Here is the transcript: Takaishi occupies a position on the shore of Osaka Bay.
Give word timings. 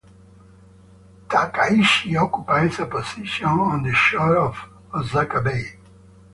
Takaishi 1.29 2.19
occupies 2.19 2.79
a 2.79 2.87
position 2.87 3.49
on 3.49 3.83
the 3.83 3.93
shore 3.93 4.35
of 4.35 4.57
Osaka 4.91 5.41
Bay. 5.41 5.73